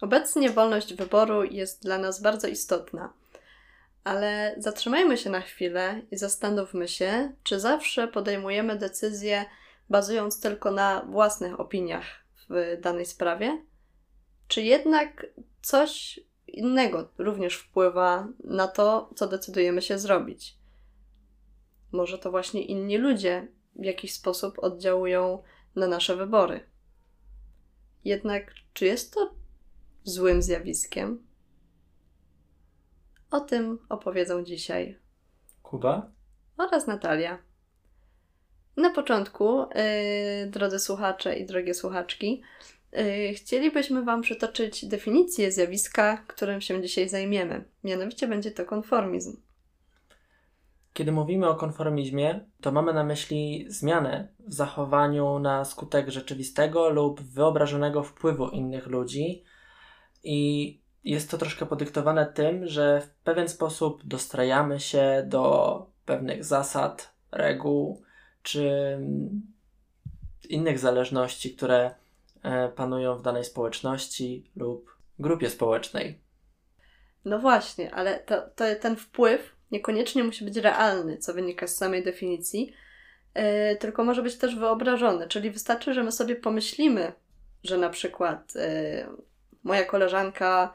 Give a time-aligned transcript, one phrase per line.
[0.00, 3.12] Obecnie wolność wyboru jest dla nas bardzo istotna,
[4.04, 9.44] ale zatrzymajmy się na chwilę i zastanówmy się, czy zawsze podejmujemy decyzje
[9.90, 12.04] bazując tylko na własnych opiniach
[12.50, 13.62] w danej sprawie,
[14.48, 15.26] czy jednak
[15.62, 20.58] coś innego również wpływa na to, co decydujemy się zrobić.
[21.92, 25.42] Może to właśnie inni ludzie w jakiś sposób oddziałują
[25.76, 26.60] na nasze wybory.
[28.04, 29.37] Jednak, czy jest to
[30.08, 31.26] złym zjawiskiem?
[33.30, 34.98] O tym opowiedzą dzisiaj
[35.62, 36.10] Kuba
[36.58, 37.38] oraz Natalia.
[38.76, 42.42] Na początku, yy, drodzy słuchacze i drogie słuchaczki,
[42.92, 47.64] yy, chcielibyśmy Wam przytoczyć definicję zjawiska, którym się dzisiaj zajmiemy.
[47.84, 49.36] Mianowicie będzie to konformizm.
[50.92, 57.20] Kiedy mówimy o konformizmie, to mamy na myśli zmianę w zachowaniu na skutek rzeczywistego lub
[57.20, 59.44] wyobrażonego wpływu innych ludzi
[60.24, 67.14] i jest to troszkę podyktowane tym, że w pewien sposób dostrajamy się do pewnych zasad,
[67.32, 68.02] reguł
[68.42, 68.98] czy
[70.48, 71.94] innych zależności, które
[72.42, 76.20] e, panują w danej społeczności lub grupie społecznej.
[77.24, 82.04] No właśnie, ale to, to, ten wpływ niekoniecznie musi być realny, co wynika z samej
[82.04, 82.72] definicji,
[83.34, 83.42] yy,
[83.76, 87.12] tylko może być też wyobrażony, czyli wystarczy, że my sobie pomyślimy,
[87.64, 89.27] że na przykład yy,
[89.64, 90.72] moja koleżanka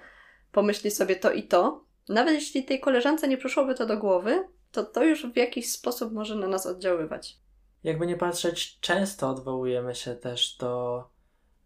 [0.51, 4.83] pomyśli sobie to i to, nawet jeśli tej koleżance nie przyszłoby to do głowy, to
[4.83, 7.37] to już w jakiś sposób może na nas oddziaływać.
[7.83, 11.03] Jakby nie patrzeć, często odwołujemy się też do,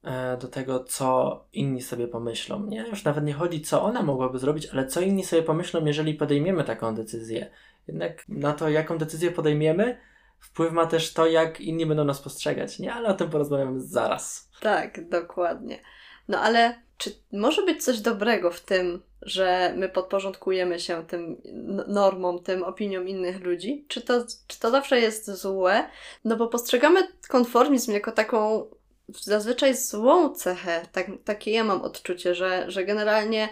[0.03, 2.65] e, do tego, co inni sobie pomyślą.
[2.65, 2.87] Nie?
[2.87, 6.63] Już nawet nie chodzi, co ona mogłaby zrobić, ale co inni sobie pomyślą, jeżeli podejmiemy
[6.63, 7.51] taką decyzję.
[7.87, 9.97] Jednak na to, jaką decyzję podejmiemy,
[10.39, 12.79] wpływ ma też to, jak inni będą nas postrzegać.
[12.79, 14.51] Nie, ale o tym porozmawiamy zaraz.
[14.61, 15.79] Tak, dokładnie.
[16.27, 21.41] No ale czy może być coś dobrego w tym, że my podporządkujemy się tym
[21.87, 23.85] normom, tym opiniom innych ludzi?
[23.87, 25.89] Czy to, czy to zawsze jest złe?
[26.25, 28.65] No bo postrzegamy konformizm jako taką
[29.09, 30.81] zazwyczaj złą cechę.
[30.91, 33.49] Tak, takie ja mam odczucie, że, że generalnie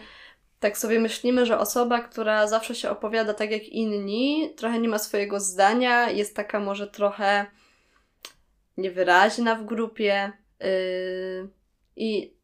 [0.60, 5.00] tak sobie myślimy, że osoba, która zawsze się opowiada tak jak inni, trochę nie ma
[5.00, 7.46] swojego zdania, jest taka może trochę
[8.78, 10.32] niewyraźna w grupie.
[10.60, 11.50] Yy,
[11.96, 12.36] I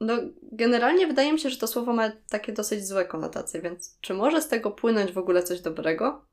[0.00, 0.14] no,
[0.52, 4.42] generalnie wydaje mi się, że to słowo ma takie dosyć złe konotacje, więc czy może
[4.42, 6.24] z tego płynąć w ogóle coś dobrego?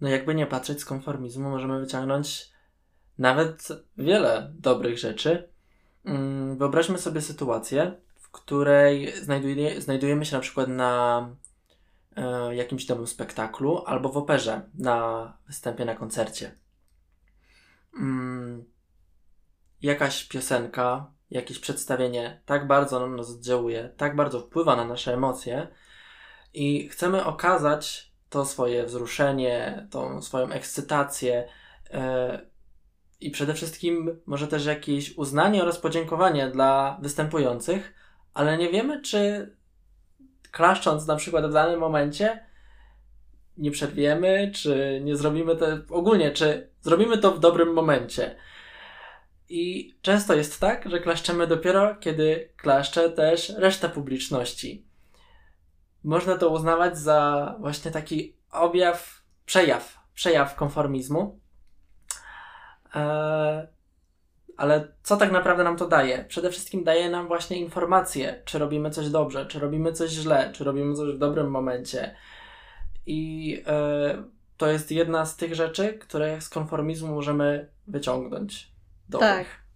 [0.00, 2.50] No, jakby nie patrzeć z konformizmu, możemy wyciągnąć
[3.18, 3.68] nawet
[3.98, 5.48] wiele dobrych rzeczy.
[6.04, 11.28] Mm, wyobraźmy sobie sytuację, w której znajduje, znajdujemy się na przykład na
[12.16, 16.54] e, jakimś nowym spektaklu albo w operze, na występie na koncercie.
[17.94, 18.64] Mm,
[19.82, 25.68] jakaś piosenka jakieś przedstawienie tak bardzo na nas oddziałuje, tak bardzo wpływa na nasze emocje
[26.54, 31.48] i chcemy okazać to swoje wzruszenie, tą swoją ekscytację
[31.92, 31.98] yy,
[33.20, 37.94] i przede wszystkim może też jakieś uznanie oraz podziękowanie dla występujących,
[38.34, 39.50] ale nie wiemy, czy
[40.50, 42.46] klaszcząc na przykład w danym momencie
[43.56, 48.36] nie przerwiemy, czy nie zrobimy to ogólnie, czy zrobimy to w dobrym momencie.
[49.48, 54.86] I często jest tak, że klaszczemy dopiero, kiedy klaszcze też reszta publiczności.
[56.04, 61.40] Można to uznawać za właśnie taki objaw, przejaw, przejaw konformizmu.
[62.94, 63.66] Eee,
[64.56, 66.24] ale co tak naprawdę nam to daje?
[66.28, 70.64] Przede wszystkim daje nam właśnie informacje, czy robimy coś dobrze, czy robimy coś źle, czy
[70.64, 72.16] robimy coś w dobrym momencie.
[73.06, 74.24] I e,
[74.56, 78.75] to jest jedna z tych rzeczy, które z konformizmu możemy wyciągnąć
[79.08, 79.30] dobrych.
[79.30, 79.66] Tak.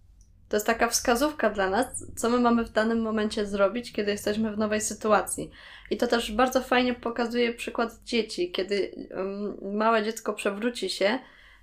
[0.49, 4.51] To jest taka wskazówka dla nas, co my mamy w danym momencie zrobić, kiedy jesteśmy
[4.51, 5.51] w nowej sytuacji.
[5.91, 8.51] I to też bardzo fajnie pokazuje przykład dzieci.
[8.51, 11.19] Kiedy um, małe dziecko przewróci się,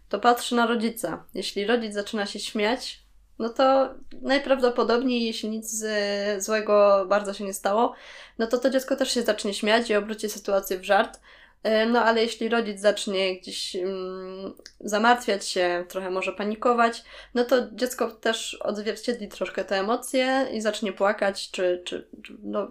[0.08, 1.24] to patrzy na rodzica.
[1.34, 3.02] Jeśli rodzic zaczyna się śmiać,
[3.38, 7.94] no to najprawdopodobniej, jeśli nic z, złego bardzo się nie stało,
[8.38, 11.20] no to to dziecko też się zacznie śmiać i obróci sytuację w żart.
[11.62, 17.70] E, no ale jeśli rodzic zacznie gdzieś um, zamartwiać się, trochę może panikować, no to
[17.72, 22.68] dziecko też odzwierciedli troszkę te emocje i zacznie płakać, czy, czy, czy no,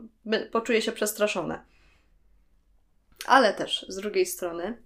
[0.51, 1.65] poczuje się przestraszone.
[3.25, 4.77] Ale też z drugiej strony,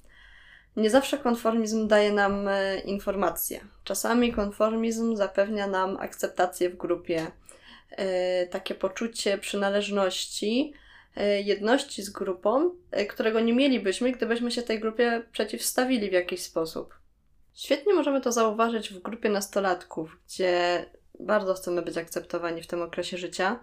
[0.75, 3.61] nie zawsze konformizm daje nam e, informacje.
[3.83, 7.31] Czasami konformizm zapewnia nam akceptację w grupie,
[7.89, 10.73] e, takie poczucie przynależności,
[11.43, 16.95] jedności z grupą, e, którego nie mielibyśmy, gdybyśmy się tej grupie przeciwstawili w jakiś sposób.
[17.53, 20.85] Świetnie możemy to zauważyć w grupie nastolatków, gdzie
[21.19, 23.59] bardzo chcemy być akceptowani w tym okresie życia.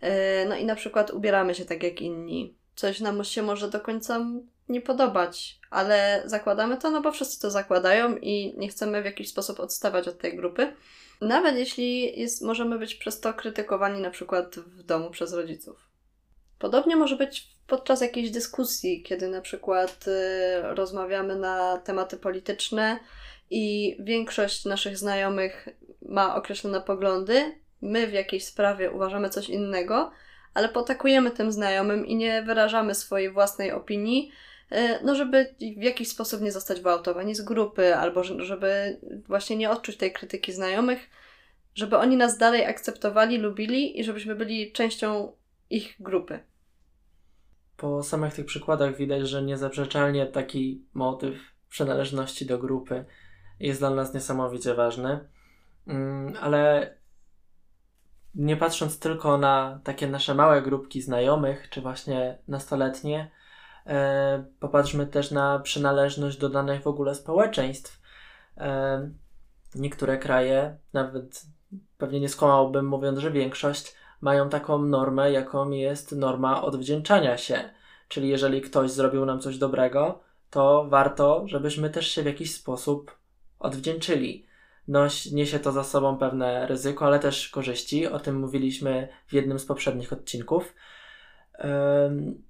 [0.00, 2.54] E, no i na przykład ubieramy się tak jak inni.
[2.74, 4.26] Coś nam się może do końca
[4.68, 9.28] nie podobać, ale zakładamy to, no bo wszyscy to zakładają i nie chcemy w jakiś
[9.28, 10.72] sposób odstawać od tej grupy.
[11.20, 15.89] Nawet jeśli jest, możemy być przez to krytykowani na przykład w domu przez rodziców.
[16.60, 22.98] Podobnie może być podczas jakiejś dyskusji, kiedy na przykład y, rozmawiamy na tematy polityczne
[23.50, 25.68] i większość naszych znajomych
[26.02, 30.10] ma określone poglądy, my w jakiejś sprawie uważamy coś innego,
[30.54, 34.32] ale potakujemy tym znajomym i nie wyrażamy swojej własnej opinii,
[34.72, 39.70] y, no żeby w jakiś sposób nie zostać wyautowani z grupy, albo żeby właśnie nie
[39.70, 41.10] odczuć tej krytyki znajomych,
[41.74, 45.32] żeby oni nas dalej akceptowali, lubili i żebyśmy byli częścią
[45.70, 46.49] ich grupy.
[47.80, 51.34] Po samych tych przykładach widać, że niezaprzeczalnie taki motyw
[51.68, 53.04] przynależności do grupy
[53.60, 55.28] jest dla nas niesamowicie ważny.
[55.86, 56.94] Mm, ale
[58.34, 63.30] nie patrząc tylko na takie nasze małe grupki znajomych, czy właśnie nastoletnie,
[63.86, 68.00] e, popatrzmy też na przynależność do danych w ogóle społeczeństw.
[68.56, 69.10] E,
[69.74, 71.46] niektóre kraje, nawet
[71.98, 77.70] pewnie nie skłamałbym mówiąc, że większość, mają taką normę, jaką jest norma odwdzięczania się.
[78.08, 80.20] Czyli jeżeli ktoś zrobił nam coś dobrego,
[80.50, 83.16] to warto, żebyśmy też się w jakiś sposób
[83.58, 84.46] odwdzięczyli.
[84.88, 88.06] No, niesie to za sobą pewne ryzyko, ale też korzyści.
[88.06, 90.74] O tym mówiliśmy w jednym z poprzednich odcinków.
[91.64, 92.42] Um,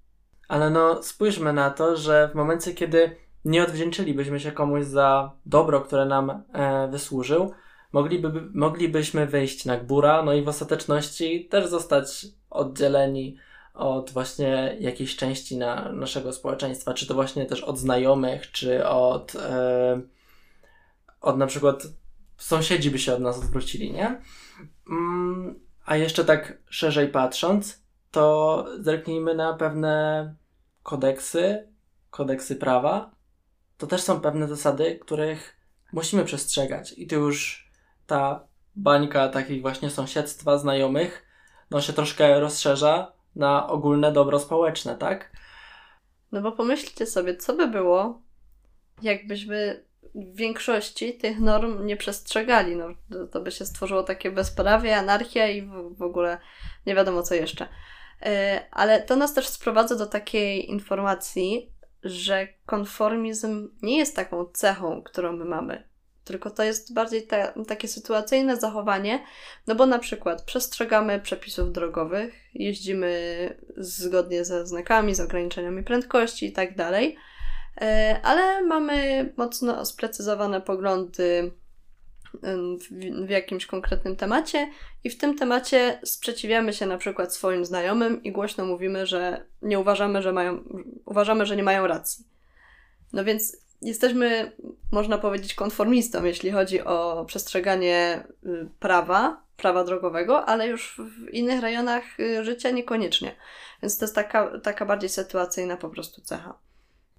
[0.48, 5.80] ale no, spójrzmy na to, że w momencie, kiedy nie odwdzięczylibyśmy się komuś za dobro,
[5.80, 7.52] które nam e, wysłużył,
[7.92, 13.36] mogliby, moglibyśmy wyjść na gbura, no i w ostateczności też zostać oddzieleni
[13.74, 19.34] od właśnie jakiejś części na, naszego społeczeństwa, czy to właśnie też od znajomych, czy od,
[19.34, 20.00] e,
[21.20, 21.86] od na przykład
[22.36, 24.20] sąsiedzi by się od nas odwrócili, nie?
[24.90, 30.34] Mm, a jeszcze tak szerzej patrząc, to zerknijmy na pewne
[30.82, 31.68] kodeksy,
[32.10, 33.10] kodeksy prawa.
[33.78, 35.56] To też są pewne zasady, których
[35.92, 36.92] musimy przestrzegać.
[36.96, 37.69] I tu już
[38.10, 38.46] ta
[38.76, 41.26] bańka takich właśnie sąsiedztwa, znajomych,
[41.70, 45.32] no się troszkę rozszerza na ogólne dobro społeczne, tak?
[46.32, 48.22] No bo pomyślcie sobie, co by było,
[49.02, 49.84] jakbyśmy
[50.14, 52.76] w większości tych norm nie przestrzegali.
[52.76, 52.88] No,
[53.32, 56.38] to by się stworzyło takie bezprawie, anarchia i w, w ogóle
[56.86, 57.68] nie wiadomo co jeszcze.
[58.22, 58.30] Yy,
[58.70, 61.72] ale to nas też sprowadza do takiej informacji,
[62.02, 65.89] że konformizm nie jest taką cechą, którą my mamy
[66.30, 67.28] tylko to jest bardziej
[67.68, 69.24] takie sytuacyjne zachowanie,
[69.66, 73.10] no bo na przykład przestrzegamy przepisów drogowych, jeździmy
[73.76, 77.16] zgodnie ze znakami, z ograniczeniami prędkości i tak dalej,
[77.80, 81.52] e, ale mamy mocno sprecyzowane poglądy
[82.80, 84.70] w, w jakimś konkretnym temacie
[85.04, 89.78] i w tym temacie sprzeciwiamy się na przykład swoim znajomym i głośno mówimy, że nie
[89.78, 90.64] uważamy, że mają,
[91.04, 92.24] uważamy, że nie mają racji.
[93.12, 94.52] No więc jesteśmy,
[94.92, 101.60] można powiedzieć, konformistą, jeśli chodzi o przestrzeganie y, prawa, prawa drogowego, ale już w innych
[101.60, 103.36] rejonach y, życia niekoniecznie.
[103.82, 106.58] Więc to jest taka, taka bardziej sytuacyjna po prostu cecha.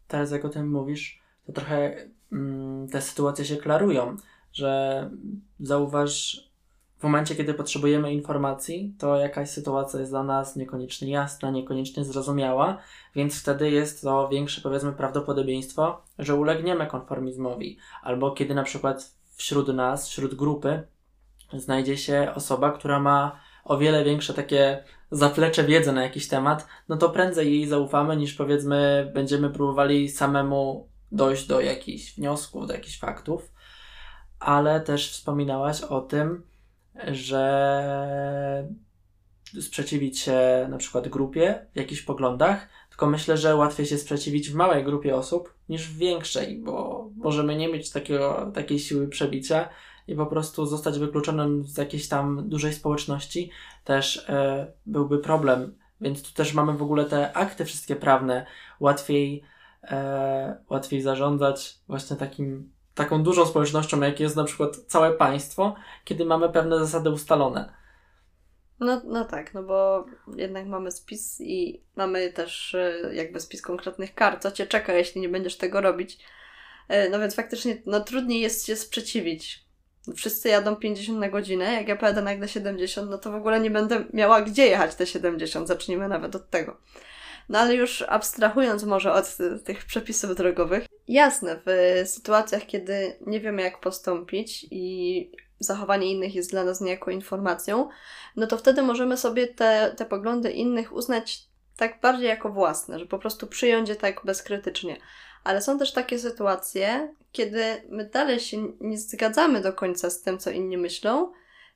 [0.08, 4.18] Teraz jak o tym mówisz, to trochę mm, te sytuacje się klarują,
[4.54, 5.10] że
[5.60, 6.44] zauważ,
[7.01, 12.78] w momencie, kiedy potrzebujemy informacji, to jakaś sytuacja jest dla nas niekoniecznie jasna, niekoniecznie zrozumiała,
[13.16, 17.78] więc wtedy jest to większe, powiedzmy, prawdopodobieństwo, że ulegniemy konformizmowi.
[18.04, 20.83] Albo kiedy na przykład wśród nas, wśród grupy,
[21.54, 26.97] znajdzie się osoba, która ma o wiele większe takie zaplecze wiedzy na jakiś temat, no
[26.97, 32.99] to prędzej jej zaufamy, niż powiedzmy, będziemy próbowali samemu dojść do jakichś wniosków, do jakichś
[32.99, 33.52] faktów.
[34.40, 36.51] Ale też wspominałaś o tym,
[37.12, 38.68] że
[39.60, 44.56] sprzeciwić się na przykład grupie w jakichś poglądach, tylko myślę, że łatwiej się sprzeciwić w
[44.56, 49.69] małej grupie osób niż w większej, bo możemy nie mieć takiego, takiej siły przebicia
[50.07, 53.52] i po prostu zostać wykluczonym z jakiejś tam dużej społeczności
[53.83, 55.76] też e, byłby problem.
[56.02, 58.45] Więc tu też mamy w ogóle te akty wszystkie prawne,
[58.80, 59.44] łatwiej,
[59.83, 66.26] e, łatwiej zarządzać właśnie takim taką dużą społecznością, jak jest na przykład całe państwo, kiedy
[66.26, 67.74] mamy pewne zasady ustalone.
[68.80, 70.06] No, no tak, no bo
[70.36, 75.21] jednak mamy spis i mamy też e, jakby spis konkretnych kar, co cię czeka, jeśli
[75.21, 76.19] nie będziesz tego robić.
[76.88, 79.66] E, no więc faktycznie no, trudniej jest się sprzeciwić.
[80.16, 83.71] Wszyscy jadą 50 na godzinę, jak ja pojadę nagle 70, no to w ogóle nie
[83.71, 86.78] będę miała gdzie jechać te 70, zacznijmy nawet od tego.
[87.50, 93.61] No ale już abstrahując może od tych przepisów drogowych, jasne, w sytuacjach, kiedy nie wiemy
[93.61, 97.89] jak postąpić i zachowanie innych jest dla nas niejako informacją,
[98.35, 101.44] no to wtedy możemy sobie te, te poglądy innych uznać
[101.77, 104.97] tak bardziej jako własne, że po prostu przyjąć je tak bezkrytycznie.
[105.44, 110.39] Ale są też takie sytuacje, kiedy my dalej się nie zgadzamy do końca z tym,
[110.39, 111.31] co inni myślą,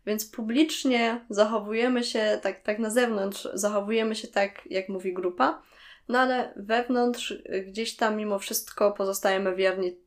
[0.06, 5.62] więc publicznie zachowujemy się tak, tak na zewnątrz, zachowujemy się tak, jak mówi grupa,
[6.08, 7.34] no ale wewnątrz
[7.68, 9.98] gdzieś tam mimo wszystko pozostajemy wierni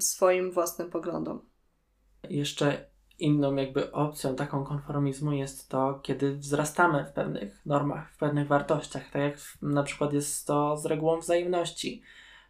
[0.00, 1.50] swoim własnym poglądom.
[2.30, 2.86] Jeszcze
[3.18, 9.10] inną jakby opcją taką konformizmu jest to, kiedy wzrastamy w pewnych normach, w pewnych wartościach,
[9.10, 12.02] tak jak na przykład jest to z regułą wzajemności.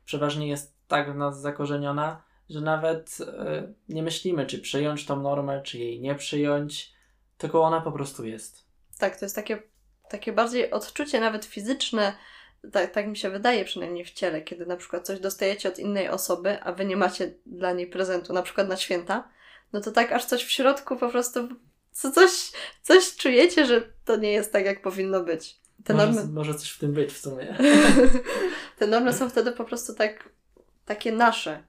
[0.04, 5.62] Przeważnie jest tak w nas zakorzeniona, że nawet y, nie myślimy, czy przyjąć tą normę,
[5.62, 6.94] czy jej nie przyjąć,
[7.38, 8.64] tylko ona po prostu jest.
[8.98, 9.62] Tak, to jest takie,
[10.10, 12.12] takie bardziej odczucie nawet fizyczne,
[12.72, 16.08] tak, tak mi się wydaje przynajmniej w ciele, kiedy na przykład coś dostajecie od innej
[16.08, 19.28] osoby, a wy nie macie dla niej prezentu, na przykład na święta,
[19.72, 21.48] no to tak aż coś w środku po prostu
[21.92, 22.52] co, coś,
[22.82, 25.60] coś czujecie, że to nie jest tak, jak powinno być.
[25.84, 26.32] Te może, normy...
[26.32, 27.56] może coś w tym być w sumie.
[28.78, 30.28] Te normy są wtedy po prostu tak
[30.84, 31.64] takie nasze.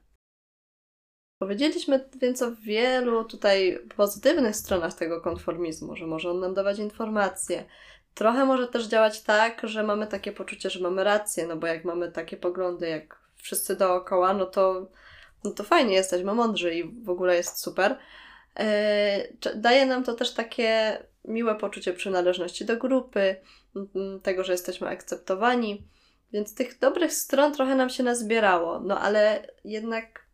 [1.38, 7.64] Powiedzieliśmy więc o wielu tutaj pozytywnych stronach tego konformizmu, że może on nam dawać informacje.
[8.16, 11.84] Trochę może też działać tak, że mamy takie poczucie, że mamy rację, no bo jak
[11.84, 14.86] mamy takie poglądy jak wszyscy dookoła, no to
[15.44, 17.98] no to fajnie, jesteśmy mądrzy i w ogóle jest super.
[18.58, 23.36] E, daje nam to też takie miłe poczucie przynależności do grupy,
[24.22, 25.88] tego, że jesteśmy akceptowani.
[26.32, 30.26] Więc tych dobrych stron trochę nam się nazbierało, no ale jednak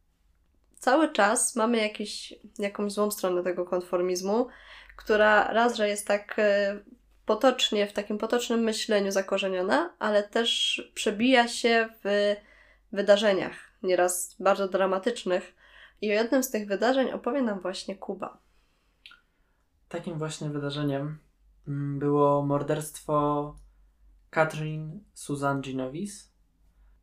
[0.79, 4.47] cały czas mamy jakiś, jakąś złą stronę tego konformizmu,
[4.97, 6.81] która raz, że jest tak e,
[7.27, 12.35] potocznie, w takim potocznym myśleniu zakorzeniona, ale też przebija się w
[12.93, 15.55] wydarzeniach nieraz bardzo dramatycznych.
[16.01, 18.39] I o jednym z tych wydarzeń opowie nam właśnie Kuba.
[19.89, 21.19] Takim właśnie wydarzeniem
[21.69, 23.55] mm, było morderstwo
[24.31, 26.33] Catherine Susan Ginowis,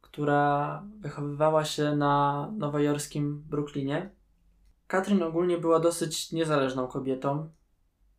[0.01, 4.09] która wychowywała się na nowojorskim Brooklynie.
[4.87, 7.49] Catherine ogólnie była dosyć niezależną kobietą,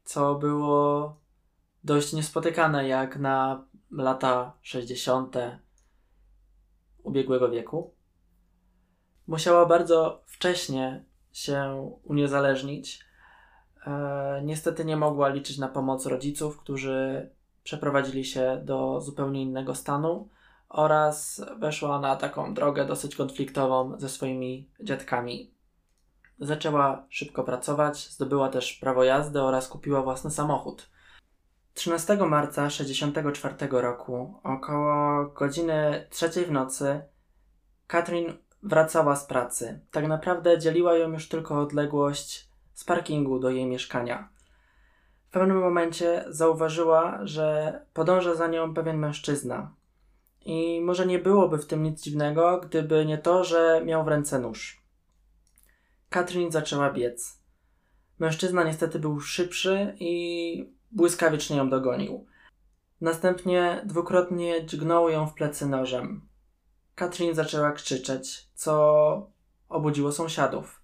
[0.04, 1.16] co było
[1.84, 5.36] dość niespotykane jak na lata 60.
[7.02, 7.94] ubiegłego wieku
[9.30, 13.04] musiała bardzo wcześnie się uniezależnić.
[13.86, 17.30] E, niestety nie mogła liczyć na pomoc rodziców, którzy
[17.62, 20.28] przeprowadzili się do zupełnie innego stanu
[20.68, 25.50] oraz weszła na taką drogę dosyć konfliktową ze swoimi dziadkami.
[26.38, 30.90] Zaczęła szybko pracować, zdobyła też prawo jazdy oraz kupiła własny samochód.
[31.74, 37.00] 13 marca 1964 roku, około godziny trzeciej w nocy,
[37.86, 39.80] Katrin wracała z pracy.
[39.90, 44.28] Tak naprawdę dzieliła ją już tylko odległość z parkingu do jej mieszkania.
[45.28, 49.74] W pewnym momencie zauważyła, że podąża za nią pewien mężczyzna.
[50.44, 54.38] I może nie byłoby w tym nic dziwnego, gdyby nie to, że miał w ręce
[54.38, 54.84] nóż.
[56.08, 57.40] Katrin zaczęła biec.
[58.18, 62.26] Mężczyzna niestety był szybszy i błyskawicznie ją dogonił.
[63.00, 66.28] Następnie dwukrotnie dźgnął ją w plecy nożem.
[66.94, 69.30] Katrin zaczęła krzyczeć, co
[69.68, 70.82] obudziło sąsiadów.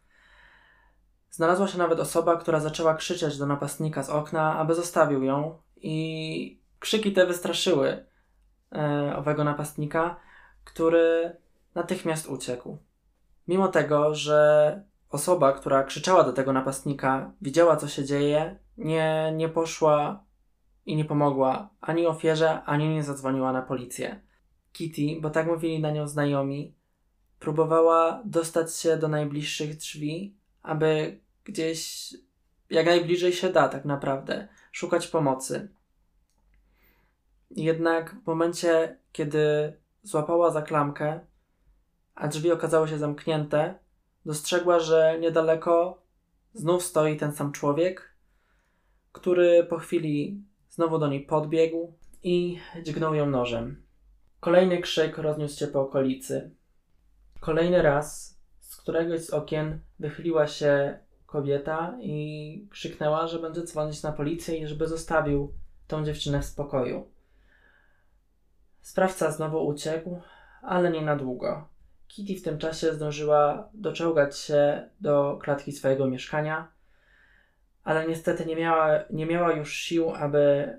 [1.30, 6.60] Znalazła się nawet osoba, która zaczęła krzyczeć do napastnika z okna, aby zostawił ją, i
[6.78, 8.06] krzyki te wystraszyły
[8.72, 10.16] e, owego napastnika,
[10.64, 11.36] który
[11.74, 12.78] natychmiast uciekł.
[13.48, 19.48] Mimo tego, że osoba, która krzyczała do tego napastnika, widziała, co się dzieje, nie, nie
[19.48, 20.24] poszła
[20.86, 24.20] i nie pomogła ani ofierze, ani nie zadzwoniła na policję.
[24.72, 26.74] Kitty, bo tak mówili na nią znajomi,
[27.38, 32.12] próbowała dostać się do najbliższych drzwi, aby gdzieś
[32.70, 35.68] jak najbliżej się da, tak naprawdę, szukać pomocy.
[37.50, 39.72] Jednak w momencie, kiedy
[40.02, 41.20] złapała za klamkę,
[42.14, 43.78] a drzwi okazały się zamknięte,
[44.26, 46.02] dostrzegła, że niedaleko
[46.54, 48.14] znów stoi ten sam człowiek,
[49.12, 51.92] który po chwili znowu do niej podbiegł
[52.22, 53.82] i dźgnął ją nożem.
[54.40, 56.50] Kolejny krzyk rozniósł się po okolicy.
[57.40, 64.12] Kolejny raz z któregoś z okien wychyliła się kobieta i krzyknęła, że będzie dzwonić na
[64.12, 65.52] policję i żeby zostawił
[65.86, 67.08] tą dziewczynę w spokoju.
[68.80, 70.20] Sprawca znowu uciekł,
[70.62, 71.75] ale nie na długo.
[72.08, 76.68] Kitty w tym czasie zdążyła doczołgać się do klatki swojego mieszkania,
[77.84, 80.72] ale niestety nie miała, nie miała już sił, aby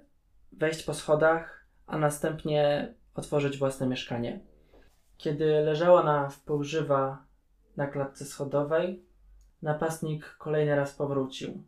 [0.51, 4.39] wejść po schodach, a następnie otworzyć własne mieszkanie.
[5.17, 7.25] Kiedy leżała na wpół żywa
[7.77, 9.03] na klatce schodowej,
[9.62, 11.63] napastnik kolejny raz powrócił.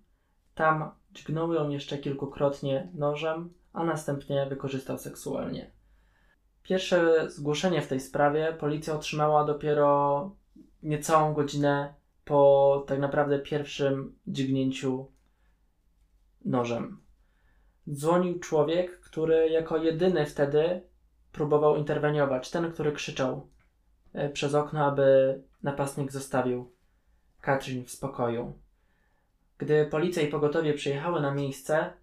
[0.55, 5.71] Tam dźgnął ją jeszcze kilkukrotnie nożem, a następnie wykorzystał seksualnie.
[6.69, 10.31] Pierwsze zgłoszenie w tej sprawie policja otrzymała dopiero
[10.83, 11.93] niecałą godzinę
[12.25, 15.11] po tak naprawdę pierwszym dźgnięciu
[16.45, 17.01] nożem.
[17.91, 20.81] Dzwonił człowiek, który jako jedyny wtedy
[21.31, 22.49] próbował interweniować.
[22.49, 23.49] Ten, który krzyczał
[24.13, 26.71] e, przez okno, aby napastnik zostawił
[27.41, 28.59] Katrin w spokoju.
[29.57, 31.93] Gdy policja i pogotowie przyjechały na miejsce,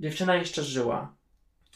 [0.00, 1.15] dziewczyna jeszcze żyła,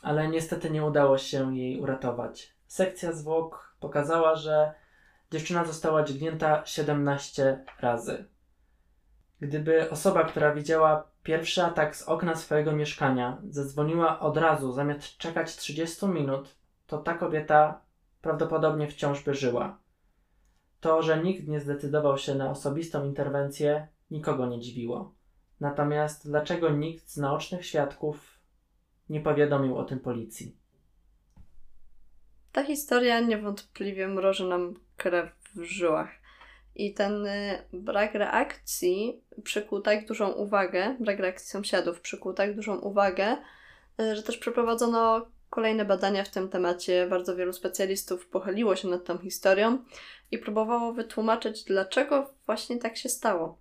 [0.02, 2.54] ale niestety nie udało się jej uratować.
[2.66, 4.75] Sekcja zwłok pokazała, że
[5.30, 8.25] dziewczyna została dźgnięta 17 razy.
[9.40, 15.57] Gdyby osoba, która widziała pierwszy atak z okna swojego mieszkania, zadzwoniła od razu, zamiast czekać
[15.57, 17.80] 30 minut, to ta kobieta
[18.23, 19.78] prawdopodobnie wciąż by żyła.
[20.80, 25.14] To, że nikt nie zdecydował się na osobistą interwencję, nikogo nie dziwiło.
[25.61, 28.40] Natomiast dlaczego nikt z naocznych świadków
[29.11, 30.57] nie powiadomił o tym policji?
[32.52, 36.11] Ta historia niewątpliwie mroży nam krew w żyłach.
[36.75, 42.79] I ten y, brak reakcji przykuł tak dużą uwagę, brak reakcji sąsiadów przykuł tak dużą
[42.79, 43.37] uwagę,
[44.00, 47.07] y, że też przeprowadzono kolejne badania w tym temacie.
[47.07, 49.79] Bardzo wielu specjalistów pochyliło się nad tą historią
[50.31, 53.59] i próbowało wytłumaczyć, dlaczego właśnie tak się stało.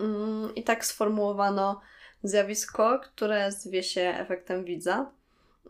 [0.00, 1.80] Mm, I tak sformułowano
[2.24, 5.10] zjawisko, które zwie się efektem widza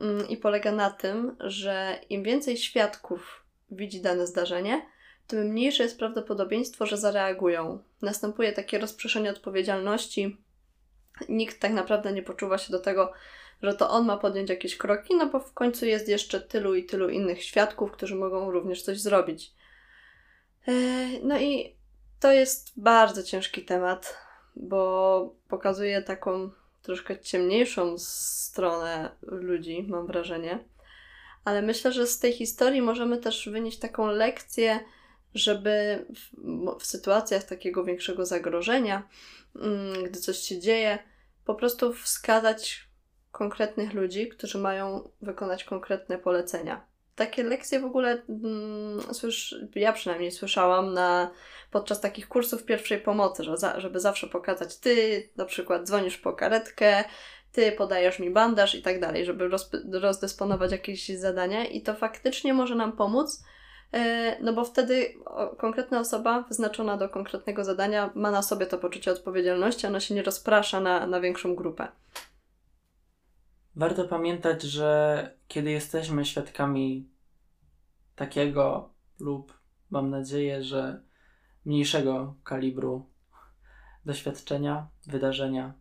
[0.00, 4.87] mm, i polega na tym, że im więcej świadków widzi dane zdarzenie,
[5.26, 7.78] tym mniejsze jest prawdopodobieństwo, że zareagują.
[8.02, 10.37] Następuje takie rozprzestrzenie odpowiedzialności.
[11.28, 13.12] Nikt tak naprawdę nie poczuwa się do tego,
[13.62, 16.84] że to on ma podjąć jakieś kroki, no bo w końcu jest jeszcze tylu i
[16.84, 19.52] tylu innych świadków, którzy mogą również coś zrobić.
[20.68, 20.73] E,
[21.23, 21.76] no i
[22.20, 24.23] to jest bardzo ciężki temat,
[24.56, 26.50] bo pokazuje taką
[26.82, 30.64] troszkę ciemniejszą stronę ludzi, mam wrażenie.
[31.44, 34.81] Ale myślę, że z tej historii możemy też wynieść taką lekcję,
[35.35, 39.09] żeby w, w sytuacjach takiego większego zagrożenia,
[39.57, 40.98] mm, gdy coś się dzieje,
[41.44, 42.88] po prostu wskazać
[43.33, 46.93] konkretnych ludzi, którzy mają wykonać konkretne polecenia.
[47.14, 51.31] Takie lekcje w ogóle mm, słysz, ja przynajmniej słyszałam na,
[51.70, 56.33] podczas takich kursów pierwszej pomocy, że za, żeby zawsze pokazać, ty na przykład dzwonisz po
[56.33, 57.05] karetkę,
[57.53, 62.55] ty podajesz mi bandaż i tak dalej, żeby roz, rozdysponować jakieś zadania i to faktycznie
[62.55, 63.44] może nam pomóc,
[63.94, 65.14] E, no bo wtedy
[65.59, 70.22] konkretna osoba wyznaczona do konkretnego zadania ma na sobie to poczucie odpowiedzialności, ona się nie
[70.22, 71.88] rozprasza na, na większą grupę.
[73.76, 77.08] Warto pamiętać, że kiedy jesteśmy świadkami
[78.16, 79.58] takiego lub
[79.90, 81.02] mam nadzieję, że
[81.64, 83.10] mniejszego kalibru
[84.04, 85.74] doświadczenia, wydarzenia,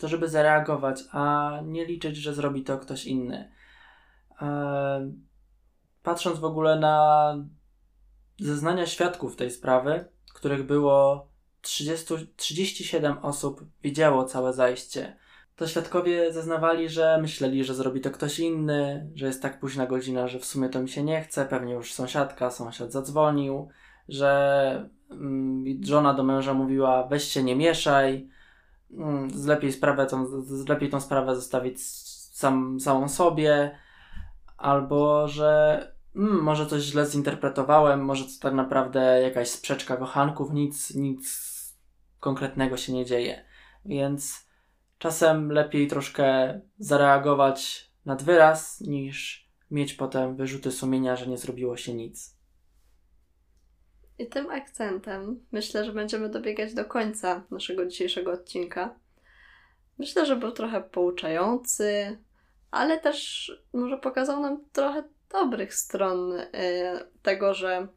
[0.00, 3.52] to żeby zareagować, a nie liczyć, że zrobi to ktoś inny.
[4.40, 5.12] Eee,
[6.02, 7.36] patrząc w ogóle na
[8.40, 11.28] zeznania świadków tej sprawy, których było
[11.60, 15.16] 30, 37 osób widziało całe zajście.
[15.58, 20.28] To świadkowie zeznawali, że myśleli, że zrobi to ktoś inny, że jest tak późna godzina,
[20.28, 23.68] że w sumie to mi się nie chce, pewnie już sąsiadka, sąsiad zadzwonił,
[24.08, 28.28] że mm, żona do męża mówiła weź się nie mieszaj,
[28.90, 30.26] mm, lepiej, sprawę tą,
[30.68, 31.82] lepiej tą sprawę zostawić
[32.32, 33.78] sam, samą sobie,
[34.56, 35.80] albo że
[36.16, 41.48] mm, może coś źle zinterpretowałem, może to tak naprawdę jakaś sprzeczka kochanków, nic, nic
[42.20, 43.44] konkretnego się nie dzieje.
[43.84, 44.47] Więc
[44.98, 51.94] czasem lepiej troszkę zareagować nad wyraz, niż mieć potem wyrzuty sumienia, że nie zrobiło się
[51.94, 52.38] nic.
[54.18, 58.94] I tym akcentem myślę, że będziemy dobiegać do końca naszego dzisiejszego odcinka.
[59.98, 62.18] Myślę, że był trochę pouczający,
[62.70, 66.46] ale też może pokazał nam trochę dobrych stron y,
[67.22, 67.88] tego, że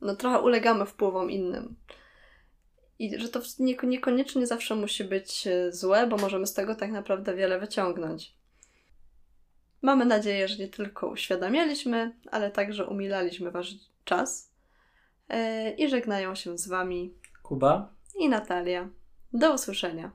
[0.00, 1.76] no trochę ulegamy wpływom innym.
[3.00, 3.40] I że to
[3.82, 8.34] niekoniecznie zawsze musi być y, złe, bo możemy z tego tak naprawdę wiele wyciągnąć.
[9.82, 14.52] Mamy nadzieję, że nie tylko uświadamialiśmy, ale także umilaliśmy Wasz czas.
[15.32, 18.88] Y, I żegnają się z Wami Kuba i Natalia.
[19.32, 20.12] Do usłyszenia.